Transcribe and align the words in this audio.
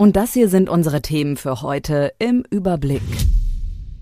Und 0.00 0.14
das 0.14 0.32
hier 0.32 0.48
sind 0.48 0.68
unsere 0.68 1.02
Themen 1.02 1.36
für 1.36 1.60
heute 1.60 2.12
im 2.20 2.44
Überblick. 2.50 3.02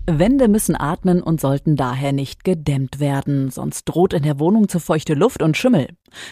Wände 0.05 0.47
müssen 0.47 0.79
atmen 0.79 1.23
und 1.23 1.41
sollten 1.41 1.75
daher 1.75 2.11
nicht 2.11 2.43
gedämmt 2.43 2.99
werden, 2.99 3.49
sonst 3.49 3.85
droht 3.85 4.13
in 4.13 4.21
der 4.21 4.39
Wohnung 4.39 4.69
zu 4.69 4.79
feuchte 4.79 5.15
Luft 5.15 5.41
und 5.41 5.57
Schimmel. 5.57 5.87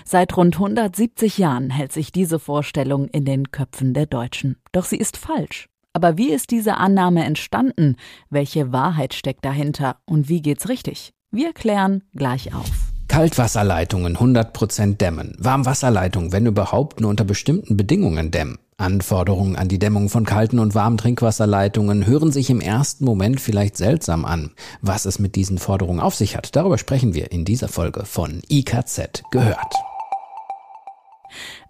Seit 0.06 0.38
rund 0.38 0.54
170 0.56 1.40
Jahren 1.40 1.72
hält 1.72 1.92
sich 1.92 2.12
diese 2.12 2.38
Vorstellung 2.38 3.08
in 3.08 3.26
den 3.26 3.50
Köpfen 3.50 3.96
der 3.96 4.06
Deutschen. 4.06 4.58
Doch 4.72 4.86
sie 4.86 4.98
ist 4.98 5.18
falsch. 5.18 5.68
Aber 5.94 6.16
wie 6.16 6.32
ist 6.32 6.52
diese 6.52 6.78
Annahme 6.78 7.26
entstanden? 7.26 7.96
Welche 8.30 8.72
Wahrheit 8.72 9.16
steckt 9.16 9.44
dahinter? 9.44 9.98
Und 10.06 10.30
wie 10.30 10.44
geht's 10.44 10.70
richtig? 10.70 11.12
Wir 11.32 11.54
klären 11.54 12.04
gleich 12.14 12.54
auf. 12.54 12.70
Kaltwasserleitungen 13.08 14.16
100% 14.16 14.98
dämmen. 14.98 15.36
Warmwasserleitungen, 15.40 16.32
wenn 16.32 16.46
überhaupt, 16.46 17.02
nur 17.02 17.10
unter 17.10 17.24
bestimmten 17.24 17.78
Bedingungen 17.78 18.30
dämmen. 18.30 18.60
Anforderungen 18.78 19.56
an 19.56 19.70
die 19.70 19.80
Dämmung 19.80 20.10
von 20.10 20.26
kalten 20.26 20.60
und 20.60 20.76
warmen 20.76 20.98
Trinkwasserleitungen 20.98 22.06
hören 22.06 22.34
sich 22.34 22.50
im 22.50 22.60
ersten 22.60 23.06
Moment 23.06 23.40
vielleicht 23.40 23.78
seltsam 23.78 24.26
an. 24.26 24.52
Was 24.82 25.06
es 25.06 25.18
mit 25.18 25.36
diesen 25.36 25.60
Forderungen 25.60 26.02
auf 26.02 26.16
sich 26.16 26.36
hat, 26.36 26.56
darüber 26.58 26.78
sprechen 26.78 27.14
wir 27.14 27.32
in 27.32 27.46
dieser 27.46 27.70
Folge 27.70 28.04
von 28.04 28.42
IKZ 28.50 29.24
gehört. 29.32 29.74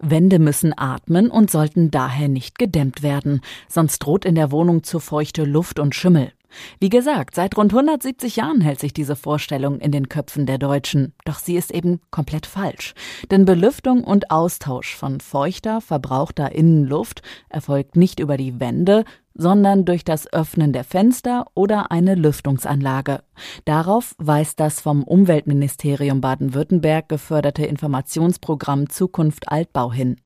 Wände 0.00 0.38
müssen 0.38 0.76
atmen 0.76 1.30
und 1.30 1.50
sollten 1.50 1.90
daher 1.90 2.28
nicht 2.28 2.58
gedämmt 2.58 3.02
werden, 3.02 3.40
sonst 3.68 4.00
droht 4.00 4.24
in 4.24 4.34
der 4.34 4.50
Wohnung 4.50 4.82
zu 4.82 4.98
feuchte 4.98 5.44
Luft 5.44 5.78
und 5.78 5.94
Schimmel. 5.94 6.32
Wie 6.80 6.88
gesagt, 6.88 7.34
seit 7.34 7.56
rund 7.56 7.72
170 7.72 8.36
Jahren 8.36 8.60
hält 8.60 8.80
sich 8.80 8.92
diese 8.92 9.16
Vorstellung 9.16 9.80
in 9.80 9.92
den 9.92 10.08
Köpfen 10.08 10.46
der 10.46 10.58
Deutschen. 10.58 11.14
Doch 11.24 11.38
sie 11.38 11.56
ist 11.56 11.70
eben 11.70 12.00
komplett 12.10 12.46
falsch. 12.46 12.94
Denn 13.30 13.44
Belüftung 13.44 14.04
und 14.04 14.30
Austausch 14.30 14.94
von 14.94 15.20
feuchter, 15.20 15.80
verbrauchter 15.80 16.52
Innenluft 16.52 17.22
erfolgt 17.48 17.96
nicht 17.96 18.20
über 18.20 18.36
die 18.36 18.60
Wände, 18.60 19.04
sondern 19.34 19.84
durch 19.84 20.04
das 20.04 20.32
Öffnen 20.32 20.72
der 20.72 20.84
Fenster 20.84 21.46
oder 21.54 21.90
eine 21.90 22.14
Lüftungsanlage. 22.14 23.22
Darauf 23.64 24.14
weist 24.18 24.60
das 24.60 24.80
vom 24.80 25.02
Umweltministerium 25.04 26.20
Baden-Württemberg 26.20 27.08
geförderte 27.08 27.66
Informationsprogramm 27.66 28.88
Zukunft 28.88 29.48
Altbau 29.48 29.92
hin. 29.92 30.16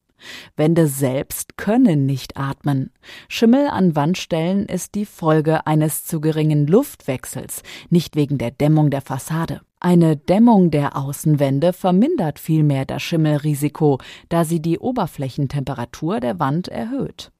Wände 0.56 0.86
selbst 0.86 1.56
können 1.56 2.06
nicht 2.06 2.36
atmen. 2.36 2.90
Schimmel 3.28 3.68
an 3.68 3.96
Wandstellen 3.96 4.66
ist 4.66 4.94
die 4.94 5.06
Folge 5.06 5.66
eines 5.66 6.04
zu 6.04 6.20
geringen 6.20 6.66
Luftwechsels, 6.66 7.62
nicht 7.88 8.16
wegen 8.16 8.38
der 8.38 8.50
Dämmung 8.50 8.90
der 8.90 9.02
Fassade. 9.02 9.60
Eine 9.80 10.16
Dämmung 10.16 10.70
der 10.70 10.96
Außenwände 10.96 11.72
vermindert 11.72 12.38
vielmehr 12.38 12.84
das 12.84 13.02
Schimmelrisiko, 13.02 13.98
da 14.28 14.44
sie 14.44 14.60
die 14.60 14.78
Oberflächentemperatur 14.78 16.20
der 16.20 16.38
Wand 16.38 16.68
erhöht. 16.68 17.32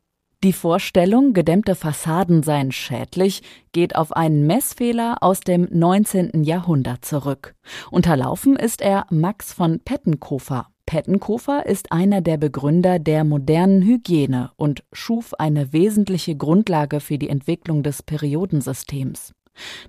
Die 0.43 0.55
Vorstellung, 0.55 1.35
gedämmte 1.35 1.75
Fassaden 1.75 2.43
seien 2.43 2.73
schädlich, 2.73 3.43
geht 3.73 3.95
auf 3.95 4.13
einen 4.13 4.47
Messfehler 4.47 5.19
aus 5.21 5.41
dem 5.41 5.69
19. 5.71 6.45
Jahrhundert 6.45 7.05
zurück. 7.05 7.55
Unterlaufen 7.91 8.57
ist 8.57 8.81
er 8.81 9.05
Max 9.11 9.53
von 9.53 9.81
Pettenkofer. 9.81 10.69
Pettenkofer 10.91 11.67
ist 11.67 11.93
einer 11.93 12.21
der 12.21 12.37
Begründer 12.37 12.99
der 12.99 13.23
modernen 13.23 13.81
Hygiene 13.81 14.51
und 14.57 14.83
schuf 14.93 15.35
eine 15.35 15.73
wesentliche 15.73 16.35
Grundlage 16.35 16.99
für 16.99 17.17
die 17.17 17.29
Entwicklung 17.29 17.85
des 17.85 18.03
Periodensystems. 18.03 19.33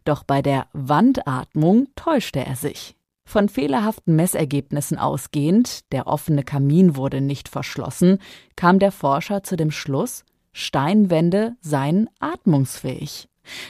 Doch 0.06 0.24
bei 0.24 0.44
der 0.44 0.68
Wandatmung 0.74 1.88
täuschte 1.96 2.46
er 2.46 2.56
sich. 2.56 2.96
Von 3.26 3.50
fehlerhaften 3.50 4.16
Messergebnissen 4.16 5.00
ausgehend, 5.00 5.92
der 5.92 6.06
offene 6.06 6.44
Kamin 6.44 6.96
wurde 6.96 7.20
nicht 7.20 7.50
verschlossen, 7.50 8.20
kam 8.56 8.78
der 8.78 8.92
Forscher 8.92 9.42
zu 9.42 9.56
dem 9.56 9.72
Schluss, 9.72 10.24
Steinwände 10.54 11.56
seien 11.62 12.12
atmungsfähig. 12.20 13.28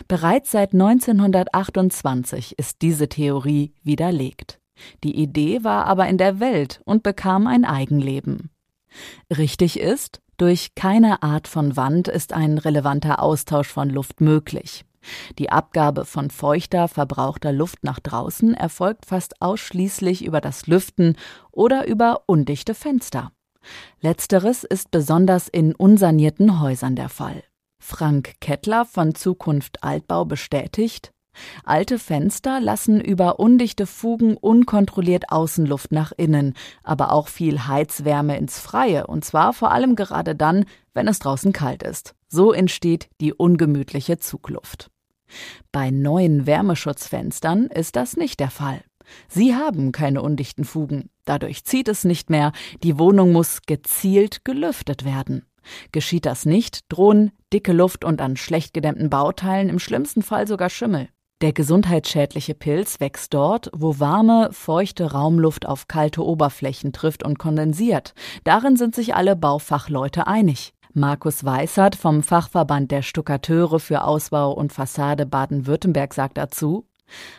Bereits 0.09 0.51
seit 0.51 0.73
1928 0.73 2.59
ist 2.59 2.81
diese 2.81 3.07
Theorie 3.07 3.71
widerlegt. 3.83 4.60
Die 5.03 5.15
Idee 5.15 5.63
war 5.63 5.85
aber 5.85 6.07
in 6.07 6.17
der 6.17 6.39
Welt 6.39 6.81
und 6.85 7.03
bekam 7.03 7.47
ein 7.47 7.65
Eigenleben. 7.65 8.49
Richtig 9.35 9.79
ist, 9.79 10.21
durch 10.37 10.75
keine 10.75 11.23
Art 11.23 11.47
von 11.47 11.77
Wand 11.77 12.07
ist 12.07 12.33
ein 12.33 12.57
relevanter 12.57 13.21
Austausch 13.21 13.67
von 13.67 13.89
Luft 13.89 14.21
möglich. 14.21 14.85
Die 15.39 15.51
Abgabe 15.51 16.05
von 16.05 16.29
feuchter, 16.29 16.87
verbrauchter 16.87 17.51
Luft 17.51 17.83
nach 17.83 17.99
draußen 17.99 18.53
erfolgt 18.53 19.05
fast 19.05 19.41
ausschließlich 19.41 20.23
über 20.23 20.41
das 20.41 20.67
Lüften 20.67 21.15
oder 21.51 21.87
über 21.87 22.23
undichte 22.27 22.73
Fenster. 22.73 23.31
Letzteres 23.99 24.63
ist 24.63 24.91
besonders 24.91 25.47
in 25.47 25.75
unsanierten 25.75 26.59
Häusern 26.59 26.95
der 26.95 27.09
Fall. 27.09 27.43
Frank 27.79 28.35
Kettler 28.41 28.85
von 28.85 29.15
Zukunft 29.15 29.83
Altbau 29.83 30.25
bestätigt, 30.25 31.11
Alte 31.63 31.99
Fenster 31.99 32.59
lassen 32.59 32.99
über 32.99 33.39
undichte 33.39 33.85
Fugen 33.85 34.35
unkontrolliert 34.37 35.31
Außenluft 35.31 35.91
nach 35.91 36.11
innen, 36.15 36.53
aber 36.83 37.11
auch 37.11 37.27
viel 37.27 37.67
Heizwärme 37.67 38.37
ins 38.37 38.59
Freie, 38.59 39.07
und 39.07 39.23
zwar 39.23 39.53
vor 39.53 39.71
allem 39.71 39.95
gerade 39.95 40.35
dann, 40.35 40.65
wenn 40.93 41.07
es 41.07 41.19
draußen 41.19 41.53
kalt 41.53 41.83
ist. 41.83 42.15
So 42.27 42.51
entsteht 42.51 43.09
die 43.21 43.33
ungemütliche 43.33 44.17
Zugluft. 44.17 44.89
Bei 45.71 45.91
neuen 45.91 46.45
Wärmeschutzfenstern 46.45 47.67
ist 47.67 47.95
das 47.95 48.17
nicht 48.17 48.39
der 48.39 48.51
Fall. 48.51 48.81
Sie 49.27 49.55
haben 49.55 49.91
keine 49.91 50.21
undichten 50.21 50.63
Fugen. 50.63 51.09
Dadurch 51.25 51.63
zieht 51.63 51.87
es 51.87 52.03
nicht 52.03 52.29
mehr. 52.29 52.51
Die 52.83 52.97
Wohnung 52.97 53.31
muss 53.31 53.61
gezielt 53.65 54.43
gelüftet 54.45 55.05
werden. 55.05 55.45
Geschieht 55.91 56.25
das 56.25 56.45
nicht, 56.45 56.81
drohen 56.89 57.31
dicke 57.53 57.73
Luft 57.73 58.03
und 58.03 58.21
an 58.21 58.35
schlecht 58.37 58.73
gedämmten 58.73 59.09
Bauteilen 59.09 59.69
im 59.69 59.79
schlimmsten 59.79 60.23
Fall 60.23 60.47
sogar 60.47 60.69
Schimmel. 60.69 61.09
Der 61.41 61.53
gesundheitsschädliche 61.53 62.53
Pilz 62.53 62.99
wächst 62.99 63.33
dort, 63.33 63.71
wo 63.73 63.99
warme, 63.99 64.49
feuchte 64.51 65.11
Raumluft 65.11 65.65
auf 65.65 65.87
kalte 65.87 66.23
Oberflächen 66.23 66.93
trifft 66.93 67.23
und 67.23 67.39
kondensiert. 67.39 68.13
Darin 68.43 68.77
sind 68.77 68.93
sich 68.93 69.15
alle 69.15 69.35
Baufachleute 69.35 70.27
einig. 70.27 70.73
Markus 70.93 71.43
Weissert 71.43 71.95
vom 71.95 72.21
Fachverband 72.21 72.91
der 72.91 73.01
Stuckateure 73.01 73.79
für 73.79 74.03
Ausbau 74.03 74.51
und 74.51 74.71
Fassade 74.71 75.25
Baden-Württemberg 75.25 76.13
sagt 76.13 76.37
dazu, 76.37 76.85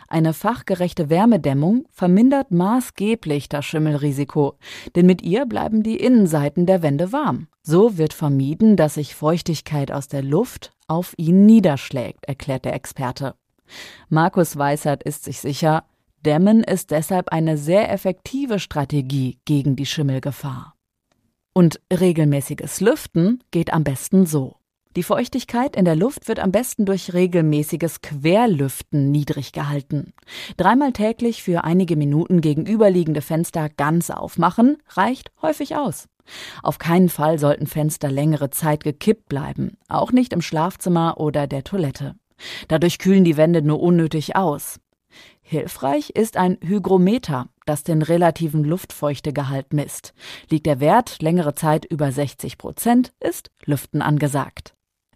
eine 0.07 0.33
fachgerechte 0.33 1.09
Wärmedämmung 1.09 1.85
vermindert 1.89 2.51
maßgeblich 2.51 3.47
das 3.47 3.65
Schimmelrisiko, 3.65 4.57
denn 4.95 5.05
mit 5.05 5.21
ihr 5.21 5.45
bleiben 5.45 5.81
die 5.81 5.97
Innenseiten 5.97 6.65
der 6.65 6.83
Wände 6.83 7.11
warm. 7.11 7.47
So 7.63 7.97
wird 7.97 8.13
vermieden, 8.13 8.75
dass 8.75 8.95
sich 8.95 9.15
Feuchtigkeit 9.15 9.91
aus 9.91 10.09
der 10.09 10.21
Luft 10.21 10.73
auf 10.87 11.13
ihn 11.17 11.45
niederschlägt, 11.45 12.25
erklärt 12.25 12.65
der 12.65 12.73
Experte. 12.75 13.35
Markus 14.09 14.57
Weissert 14.57 15.03
ist 15.03 15.23
sich 15.23 15.39
sicher, 15.39 15.85
Dämmen 16.25 16.63
ist 16.63 16.91
deshalb 16.91 17.29
eine 17.29 17.57
sehr 17.57 17.91
effektive 17.91 18.59
Strategie 18.59 19.39
gegen 19.45 19.75
die 19.75 19.85
Schimmelgefahr. 19.85 20.75
Und 21.53 21.81
regelmäßiges 21.91 22.81
Lüften 22.81 23.43
geht 23.51 23.73
am 23.73 23.83
besten 23.83 24.25
so. 24.25 24.55
Die 24.95 25.03
Feuchtigkeit 25.03 25.75
in 25.75 25.85
der 25.85 25.95
Luft 25.95 26.27
wird 26.27 26.39
am 26.39 26.51
besten 26.51 26.85
durch 26.85 27.13
regelmäßiges 27.13 28.01
Querlüften 28.01 29.11
niedrig 29.11 29.51
gehalten. 29.51 30.13
Dreimal 30.55 30.93
täglich 30.93 31.41
für 31.41 31.63
einige 31.63 31.95
Minuten 31.95 32.41
gegenüberliegende 32.41 33.21
Fenster 33.21 33.69
ganz 33.69 34.11
aufmachen 34.11 34.77
reicht 34.89 35.31
häufig 35.41 35.75
aus. 35.75 36.07
Auf 36.61 36.77
keinen 36.77 37.09
Fall 37.09 37.39
sollten 37.39 37.67
Fenster 37.67 38.09
längere 38.09 38.49
Zeit 38.49 38.83
gekippt 38.83 39.27
bleiben, 39.27 39.77
auch 39.89 40.11
nicht 40.11 40.31
im 40.31 40.41
Schlafzimmer 40.41 41.19
oder 41.19 41.47
der 41.47 41.63
Toilette. 41.63 42.15
Dadurch 42.67 42.97
kühlen 42.99 43.23
die 43.23 43.37
Wände 43.37 43.61
nur 43.61 43.81
unnötig 43.81 44.35
aus. 44.35 44.79
Hilfreich 45.41 46.11
ist 46.11 46.37
ein 46.37 46.57
Hygrometer. 46.61 47.47
das 47.65 47.83
den 47.83 48.01
relativen 48.01 48.65
Luftfeuchtegehalt 48.65 49.71
misst. 49.71 50.13
Liegt 50.49 50.65
der 50.65 50.81
Wert 50.81 51.21
längere 51.21 51.55
Zeit 51.55 51.85
über 51.85 52.11
60 52.11 52.57
Prozent, 52.57 53.13
ist 53.21 53.51
Lüften 53.63 54.01
angesagt. 54.01 54.73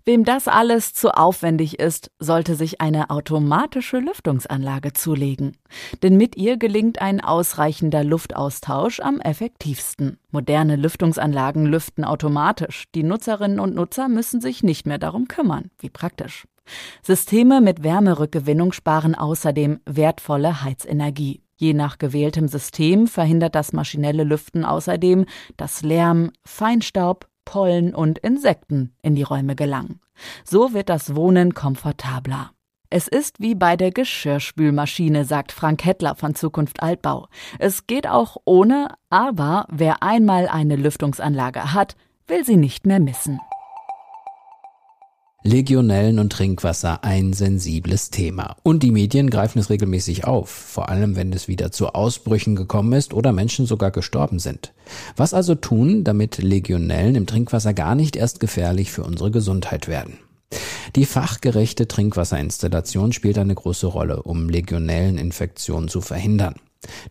Wem 0.07 0.23
das 0.23 0.47
alles 0.47 0.93
zu 0.93 1.11
aufwendig 1.11 1.79
ist, 1.79 2.11
sollte 2.19 2.55
sich 2.55 2.79
eine 2.79 3.09
automatische 3.09 3.97
Lüftungsanlage 3.97 4.93
zulegen. 4.93 5.57
Denn 6.01 6.15
mit 6.15 6.37
ihr 6.37 6.55
gelingt 6.55 7.01
ein 7.01 7.19
ausreichender 7.19 8.05
Luftaustausch 8.05 9.01
am 9.01 9.19
effektivsten. 9.19 10.17
Moderne 10.31 10.77
Lüftungsanlagen 10.77 11.65
lüften 11.65 12.05
automatisch. 12.05 12.85
Die 12.95 13.03
Nutzerinnen 13.03 13.59
und 13.59 13.75
Nutzer 13.75 14.07
müssen 14.07 14.39
sich 14.39 14.63
nicht 14.63 14.87
mehr 14.87 14.97
darum 14.97 15.27
kümmern. 15.27 15.71
Wie 15.79 15.89
praktisch. 15.89 16.45
Systeme 17.01 17.61
mit 17.61 17.83
Wärmerückgewinnung 17.83 18.71
sparen 18.71 19.15
außerdem 19.15 19.79
wertvolle 19.85 20.63
Heizenergie. 20.63 21.41
Je 21.55 21.73
nach 21.73 21.97
gewähltem 21.97 22.47
System 22.47 23.07
verhindert 23.07 23.55
das 23.55 23.73
maschinelle 23.73 24.23
Lüften 24.23 24.63
außerdem, 24.63 25.25
dass 25.57 25.81
Lärm, 25.81 26.31
Feinstaub, 26.45 27.27
Pollen 27.45 27.95
und 27.95 28.19
Insekten 28.19 28.93
in 29.01 29.15
die 29.15 29.23
Räume 29.23 29.55
gelangen. 29.55 29.99
So 30.43 30.73
wird 30.73 30.89
das 30.89 31.15
Wohnen 31.15 31.53
komfortabler. 31.53 32.51
Es 32.89 33.07
ist 33.07 33.41
wie 33.41 33.55
bei 33.55 33.75
der 33.75 33.91
Geschirrspülmaschine, 33.91 35.25
sagt 35.25 35.51
Frank 35.51 35.83
Hettler 35.83 36.15
von 36.15 36.35
Zukunft 36.35 36.81
Altbau. 36.81 37.27
Es 37.59 37.85
geht 37.85 38.07
auch 38.07 38.37
ohne, 38.45 38.89
aber 39.09 39.65
wer 39.69 40.03
einmal 40.03 40.47
eine 40.47 40.77
Lüftungsanlage 40.77 41.73
hat, 41.73 41.95
will 42.27 42.45
sie 42.45 42.55
nicht 42.55 42.85
mehr 42.85 42.99
missen. 42.99 43.39
Legionellen 45.47 46.19
und 46.19 46.33
Trinkwasser 46.33 47.05
ein 47.05 47.31
sensibles 47.31 48.09
Thema. 48.09 48.57
Und 48.63 48.83
die 48.83 48.91
Medien 48.91 49.29
greifen 49.29 49.59
es 49.59 49.69
regelmäßig 49.69 50.25
auf, 50.25 50.49
vor 50.49 50.89
allem 50.89 51.15
wenn 51.15 51.31
es 51.31 51.47
wieder 51.47 51.71
zu 51.71 51.87
Ausbrüchen 51.87 52.57
gekommen 52.57 52.91
ist 52.91 53.13
oder 53.13 53.31
Menschen 53.31 53.65
sogar 53.65 53.91
gestorben 53.91 54.39
sind. 54.39 54.73
Was 55.15 55.33
also 55.33 55.55
tun, 55.55 56.03
damit 56.03 56.39
Legionellen 56.39 57.15
im 57.15 57.27
Trinkwasser 57.27 57.73
gar 57.73 57.95
nicht 57.95 58.17
erst 58.17 58.41
gefährlich 58.41 58.91
für 58.91 59.05
unsere 59.05 59.31
Gesundheit 59.31 59.87
werden? 59.87 60.17
Die 60.97 61.05
fachgerechte 61.05 61.87
Trinkwasserinstallation 61.87 63.13
spielt 63.13 63.37
eine 63.37 63.55
große 63.55 63.87
Rolle, 63.87 64.23
um 64.23 64.49
Legionelleninfektionen 64.49 65.87
zu 65.87 66.01
verhindern. 66.01 66.55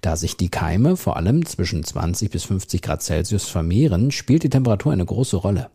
Da 0.03 0.17
sich 0.17 0.37
die 0.37 0.51
Keime 0.51 0.99
vor 0.99 1.17
allem 1.17 1.47
zwischen 1.47 1.83
20 1.83 2.31
bis 2.31 2.45
50 2.45 2.83
Grad 2.83 3.03
Celsius 3.03 3.49
vermehren, 3.49 4.11
spielt 4.11 4.43
die 4.43 4.51
Temperatur 4.51 4.93
eine 4.93 5.07
große 5.07 5.39
Rolle. 5.39 5.71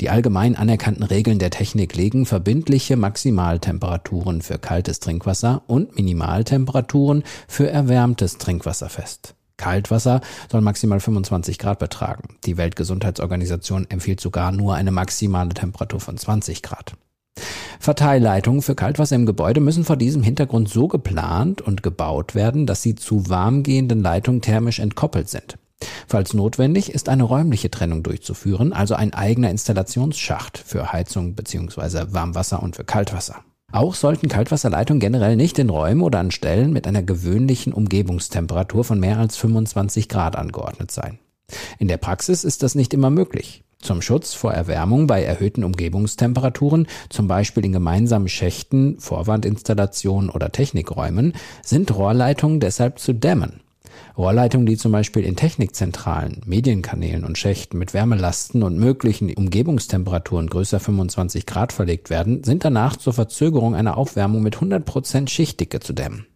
Die 0.00 0.08
allgemein 0.08 0.56
anerkannten 0.56 1.02
Regeln 1.02 1.38
der 1.38 1.50
Technik 1.50 1.94
legen 1.94 2.24
verbindliche 2.24 2.96
Maximaltemperaturen 2.96 4.40
für 4.40 4.58
kaltes 4.58 5.00
Trinkwasser 5.00 5.62
und 5.66 5.94
Minimaltemperaturen 5.94 7.22
für 7.46 7.68
erwärmtes 7.68 8.38
Trinkwasser 8.38 8.88
fest. 8.88 9.34
Kaltwasser 9.58 10.22
soll 10.50 10.62
maximal 10.62 11.00
25 11.00 11.58
Grad 11.58 11.78
betragen. 11.78 12.36
Die 12.46 12.56
Weltgesundheitsorganisation 12.56 13.86
empfiehlt 13.90 14.20
sogar 14.20 14.52
nur 14.52 14.74
eine 14.74 14.90
maximale 14.90 15.50
Temperatur 15.50 16.00
von 16.00 16.16
20 16.16 16.62
Grad. 16.62 16.94
Verteilleitungen 17.78 18.62
für 18.62 18.74
Kaltwasser 18.74 19.16
im 19.16 19.26
Gebäude 19.26 19.60
müssen 19.60 19.84
vor 19.84 19.96
diesem 19.96 20.22
Hintergrund 20.22 20.70
so 20.70 20.88
geplant 20.88 21.60
und 21.60 21.82
gebaut 21.82 22.34
werden, 22.34 22.66
dass 22.66 22.82
sie 22.82 22.94
zu 22.94 23.28
warmgehenden 23.28 24.02
Leitungen 24.02 24.40
thermisch 24.40 24.78
entkoppelt 24.78 25.28
sind. 25.28 25.56
Falls 26.06 26.34
notwendig, 26.34 26.92
ist 26.92 27.08
eine 27.08 27.24
räumliche 27.24 27.70
Trennung 27.70 28.02
durchzuführen, 28.02 28.72
also 28.72 28.94
ein 28.94 29.14
eigener 29.14 29.50
Installationsschacht 29.50 30.58
für 30.58 30.92
Heizung 30.92 31.34
bzw. 31.34 32.12
Warmwasser 32.12 32.62
und 32.62 32.76
für 32.76 32.84
Kaltwasser. 32.84 33.44
Auch 33.72 33.94
sollten 33.94 34.28
Kaltwasserleitungen 34.28 35.00
generell 35.00 35.36
nicht 35.36 35.58
in 35.58 35.70
Räumen 35.70 36.02
oder 36.02 36.18
an 36.18 36.32
Stellen 36.32 36.72
mit 36.72 36.86
einer 36.86 37.02
gewöhnlichen 37.02 37.72
Umgebungstemperatur 37.72 38.84
von 38.84 38.98
mehr 38.98 39.18
als 39.18 39.36
25 39.36 40.08
Grad 40.08 40.36
angeordnet 40.36 40.90
sein. 40.90 41.20
In 41.78 41.88
der 41.88 41.96
Praxis 41.96 42.44
ist 42.44 42.62
das 42.62 42.74
nicht 42.74 42.92
immer 42.94 43.10
möglich. 43.10 43.62
Zum 43.80 44.02
Schutz 44.02 44.34
vor 44.34 44.52
Erwärmung 44.52 45.06
bei 45.06 45.22
erhöhten 45.22 45.64
Umgebungstemperaturen, 45.64 46.86
zum 47.08 47.28
Beispiel 47.28 47.64
in 47.64 47.72
gemeinsamen 47.72 48.28
Schächten, 48.28 48.98
Vorwandinstallationen 48.98 50.28
oder 50.28 50.52
Technikräumen, 50.52 51.32
sind 51.64 51.94
Rohrleitungen 51.94 52.60
deshalb 52.60 52.98
zu 52.98 53.14
dämmen. 53.14 53.60
Rohrleitungen, 54.16 54.66
die 54.66 54.76
zum 54.76 54.92
Beispiel 54.92 55.24
in 55.24 55.36
Technikzentralen, 55.36 56.42
Medienkanälen 56.44 57.24
und 57.24 57.38
Schächten 57.38 57.78
mit 57.78 57.94
Wärmelasten 57.94 58.62
und 58.62 58.78
möglichen 58.78 59.32
Umgebungstemperaturen 59.34 60.48
größer 60.48 60.80
25 60.80 61.46
Grad 61.46 61.72
verlegt 61.72 62.10
werden, 62.10 62.44
sind 62.44 62.64
danach 62.64 62.96
zur 62.96 63.12
Verzögerung 63.12 63.74
einer 63.74 63.96
Aufwärmung 63.96 64.42
mit 64.42 64.56
100 64.56 64.84
Prozent 64.84 65.30
Schichtdicke 65.30 65.80
zu 65.80 65.92
dämmen. 65.92 66.26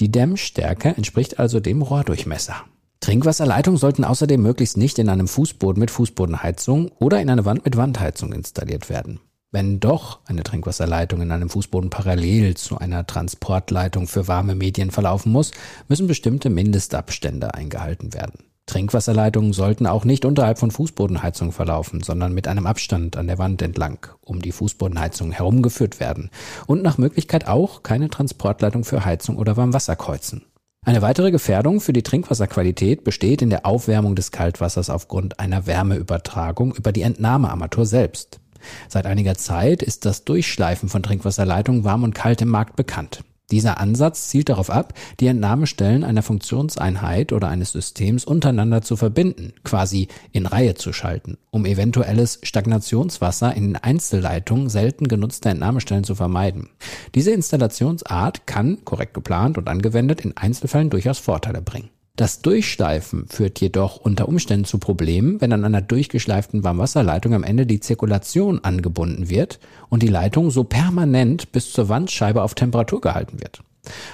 Die 0.00 0.10
Dämmstärke 0.10 0.88
entspricht 0.88 1.38
also 1.38 1.60
dem 1.60 1.82
Rohrdurchmesser. 1.82 2.56
Trinkwasserleitungen 3.00 3.78
sollten 3.78 4.04
außerdem 4.04 4.40
möglichst 4.40 4.76
nicht 4.76 4.98
in 4.98 5.08
einem 5.08 5.28
Fußboden 5.28 5.78
mit 5.78 5.90
Fußbodenheizung 5.90 6.90
oder 6.98 7.20
in 7.20 7.28
eine 7.28 7.44
Wand 7.44 7.64
mit 7.64 7.76
Wandheizung 7.76 8.32
installiert 8.32 8.88
werden. 8.88 9.20
Wenn 9.54 9.78
doch 9.78 10.18
eine 10.26 10.42
Trinkwasserleitung 10.42 11.22
in 11.22 11.30
einem 11.30 11.48
Fußboden 11.48 11.88
parallel 11.88 12.56
zu 12.56 12.76
einer 12.76 13.06
Transportleitung 13.06 14.08
für 14.08 14.26
warme 14.26 14.56
Medien 14.56 14.90
verlaufen 14.90 15.30
muss, 15.30 15.52
müssen 15.86 16.08
bestimmte 16.08 16.50
Mindestabstände 16.50 17.54
eingehalten 17.54 18.14
werden. 18.14 18.46
Trinkwasserleitungen 18.66 19.52
sollten 19.52 19.86
auch 19.86 20.04
nicht 20.04 20.24
unterhalb 20.24 20.58
von 20.58 20.72
Fußbodenheizung 20.72 21.52
verlaufen, 21.52 22.02
sondern 22.02 22.34
mit 22.34 22.48
einem 22.48 22.66
Abstand 22.66 23.16
an 23.16 23.28
der 23.28 23.38
Wand 23.38 23.62
entlang 23.62 24.04
um 24.22 24.42
die 24.42 24.50
Fußbodenheizung 24.50 25.30
herumgeführt 25.30 26.00
werden 26.00 26.30
und 26.66 26.82
nach 26.82 26.98
Möglichkeit 26.98 27.46
auch 27.46 27.84
keine 27.84 28.10
Transportleitung 28.10 28.82
für 28.82 29.04
Heizung 29.04 29.36
oder 29.36 29.56
Warmwasser 29.56 29.94
kreuzen. 29.94 30.42
Eine 30.84 31.00
weitere 31.00 31.30
Gefährdung 31.30 31.80
für 31.80 31.92
die 31.92 32.02
Trinkwasserqualität 32.02 33.04
besteht 33.04 33.40
in 33.40 33.50
der 33.50 33.66
Aufwärmung 33.66 34.16
des 34.16 34.32
Kaltwassers 34.32 34.90
aufgrund 34.90 35.38
einer 35.38 35.68
Wärmeübertragung 35.68 36.74
über 36.74 36.90
die 36.90 37.02
Entnahmearmatur 37.02 37.86
selbst. 37.86 38.40
Seit 38.88 39.06
einiger 39.06 39.34
Zeit 39.34 39.82
ist 39.82 40.04
das 40.04 40.24
Durchschleifen 40.24 40.88
von 40.88 41.02
Trinkwasserleitungen 41.02 41.84
warm 41.84 42.02
und 42.02 42.14
kalt 42.14 42.42
im 42.42 42.48
Markt 42.48 42.76
bekannt. 42.76 43.24
Dieser 43.50 43.78
Ansatz 43.78 44.28
zielt 44.28 44.48
darauf 44.48 44.70
ab, 44.70 44.94
die 45.20 45.26
Entnahmestellen 45.26 46.02
einer 46.02 46.22
Funktionseinheit 46.22 47.30
oder 47.32 47.48
eines 47.48 47.72
Systems 47.72 48.24
untereinander 48.24 48.80
zu 48.80 48.96
verbinden, 48.96 49.52
quasi 49.64 50.08
in 50.32 50.46
Reihe 50.46 50.74
zu 50.74 50.94
schalten, 50.94 51.36
um 51.50 51.66
eventuelles 51.66 52.38
Stagnationswasser 52.42 53.54
in 53.54 53.76
Einzelleitungen 53.76 54.70
selten 54.70 55.08
genutzter 55.08 55.50
Entnahmestellen 55.50 56.04
zu 56.04 56.14
vermeiden. 56.14 56.70
Diese 57.14 57.32
Installationsart 57.32 58.46
kann, 58.46 58.84
korrekt 58.86 59.12
geplant 59.12 59.58
und 59.58 59.68
angewendet, 59.68 60.22
in 60.22 60.36
Einzelfällen 60.36 60.88
durchaus 60.88 61.18
Vorteile 61.18 61.60
bringen. 61.60 61.90
Das 62.16 62.42
Durchsteifen 62.42 63.26
führt 63.26 63.60
jedoch 63.60 63.96
unter 63.96 64.28
Umständen 64.28 64.64
zu 64.64 64.78
Problemen, 64.78 65.40
wenn 65.40 65.52
an 65.52 65.64
einer 65.64 65.82
durchgeschleiften 65.82 66.62
Warmwasserleitung 66.62 67.34
am 67.34 67.42
Ende 67.42 67.66
die 67.66 67.80
Zirkulation 67.80 68.62
angebunden 68.62 69.28
wird 69.28 69.58
und 69.88 70.04
die 70.04 70.08
Leitung 70.08 70.52
so 70.52 70.62
permanent 70.62 71.50
bis 71.50 71.72
zur 71.72 71.88
Wandscheibe 71.88 72.42
auf 72.42 72.54
Temperatur 72.54 73.00
gehalten 73.00 73.40
wird. 73.40 73.64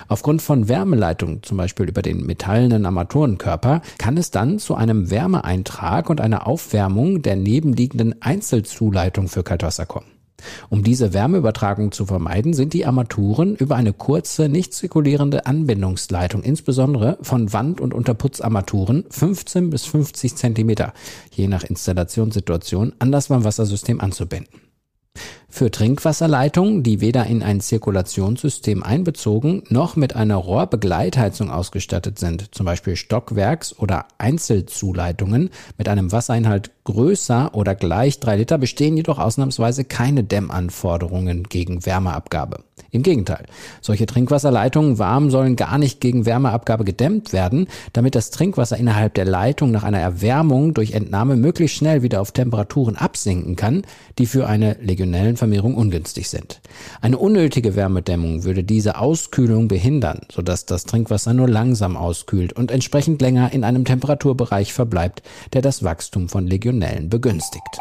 Aufgrund 0.08 0.40
von 0.40 0.66
Wärmeleitungen, 0.66 1.42
zum 1.42 1.58
Beispiel 1.58 1.90
über 1.90 2.00
den 2.00 2.24
metallenen 2.24 2.86
Armaturenkörper, 2.86 3.82
kann 3.98 4.16
es 4.16 4.30
dann 4.30 4.58
zu 4.58 4.76
einem 4.76 5.10
Wärmeeintrag 5.10 6.08
und 6.08 6.22
einer 6.22 6.46
Aufwärmung 6.46 7.20
der 7.20 7.36
nebenliegenden 7.36 8.22
Einzelzuleitung 8.22 9.28
für 9.28 9.42
Kaltwasser 9.42 9.84
kommen. 9.84 10.19
Um 10.68 10.82
diese 10.82 11.12
Wärmeübertragung 11.12 11.92
zu 11.92 12.06
vermeiden, 12.06 12.54
sind 12.54 12.72
die 12.72 12.86
Armaturen 12.86 13.56
über 13.56 13.76
eine 13.76 13.92
kurze, 13.92 14.48
nicht 14.48 14.74
zirkulierende 14.74 15.46
Anbindungsleitung, 15.46 16.42
insbesondere 16.42 17.18
von 17.22 17.52
Wand- 17.52 17.80
und 17.80 17.94
Unterputzarmaturen, 17.94 19.04
15 19.10 19.70
bis 19.70 19.86
50 19.86 20.36
Zentimeter, 20.36 20.92
je 21.30 21.48
nach 21.48 21.64
Installationssituation, 21.64 22.92
an 22.98 23.12
das 23.12 23.30
Warmwassersystem 23.30 24.00
anzubinden. 24.00 24.69
Für 25.52 25.70
Trinkwasserleitungen, 25.70 26.84
die 26.84 27.00
weder 27.00 27.26
in 27.26 27.42
ein 27.42 27.60
Zirkulationssystem 27.60 28.84
einbezogen 28.84 29.64
noch 29.68 29.96
mit 29.96 30.14
einer 30.14 30.36
Rohrbegleitheizung 30.36 31.50
ausgestattet 31.50 32.20
sind, 32.20 32.54
zum 32.54 32.66
Beispiel 32.66 32.94
Stockwerks- 32.94 33.76
oder 33.76 34.06
Einzelzuleitungen 34.18 35.50
mit 35.76 35.88
einem 35.88 36.12
Wassereinhalt 36.12 36.70
größer 36.84 37.54
oder 37.54 37.74
gleich 37.74 38.20
drei 38.20 38.36
Liter, 38.36 38.58
bestehen 38.58 38.96
jedoch 38.96 39.18
ausnahmsweise 39.18 39.84
keine 39.84 40.22
Dämmanforderungen 40.22 41.42
gegen 41.42 41.84
Wärmeabgabe. 41.84 42.60
Im 42.92 43.02
Gegenteil, 43.04 43.44
solche 43.80 44.06
Trinkwasserleitungen 44.06 44.98
warm 44.98 45.30
sollen 45.30 45.54
gar 45.54 45.78
nicht 45.78 46.00
gegen 46.00 46.26
Wärmeabgabe 46.26 46.84
gedämmt 46.84 47.32
werden, 47.32 47.68
damit 47.92 48.16
das 48.16 48.30
Trinkwasser 48.30 48.76
innerhalb 48.76 49.14
der 49.14 49.26
Leitung 49.26 49.70
nach 49.70 49.84
einer 49.84 50.00
Erwärmung 50.00 50.74
durch 50.74 50.92
Entnahme 50.92 51.36
möglichst 51.36 51.76
schnell 51.76 52.02
wieder 52.02 52.20
auf 52.20 52.32
Temperaturen 52.32 52.96
absinken 52.96 53.54
kann, 53.54 53.82
die 54.18 54.26
für 54.26 54.48
eine 54.48 54.76
Legionellenvermehrung 55.40 55.74
ungünstig 55.74 56.28
sind. 56.28 56.60
Eine 57.00 57.18
unnötige 57.18 57.76
Wärmedämmung 57.76 58.44
würde 58.44 58.64
diese 58.64 58.98
Auskühlung 58.98 59.68
behindern, 59.68 60.20
sodass 60.30 60.66
das 60.66 60.84
Trinkwasser 60.84 61.34
nur 61.34 61.48
langsam 61.48 61.96
auskühlt 61.96 62.52
und 62.52 62.70
entsprechend 62.70 63.20
länger 63.22 63.52
in 63.52 63.64
einem 63.64 63.84
Temperaturbereich 63.84 64.72
verbleibt, 64.72 65.22
der 65.52 65.62
das 65.62 65.82
Wachstum 65.82 66.28
von 66.28 66.46
Legionellen 66.46 67.08
begünstigt. 67.08 67.80